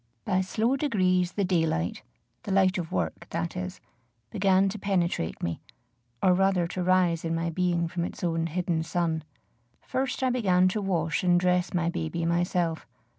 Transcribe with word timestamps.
By 0.25 0.41
slow 0.41 0.77
degrees 0.77 1.33
the 1.33 1.45
daylight, 1.45 2.01
the 2.41 2.51
light 2.51 2.79
of 2.79 2.91
work, 2.91 3.29
that 3.29 3.55
is, 3.55 3.79
began 4.31 4.67
to 4.69 4.79
penetrate 4.79 5.43
me, 5.43 5.61
or 6.23 6.33
rather 6.33 6.65
to 6.69 6.81
rise 6.83 7.23
in 7.23 7.35
my 7.35 7.51
being 7.51 7.87
from 7.87 8.03
its 8.05 8.23
own 8.23 8.47
hidden 8.47 8.81
sun. 8.81 9.23
First 9.79 10.23
I 10.23 10.31
began 10.31 10.67
to 10.69 10.81
wash 10.81 11.23
and 11.23 11.39
dress 11.39 11.71
my 11.71 11.91
baby 11.91 12.25
myself. 12.25 12.87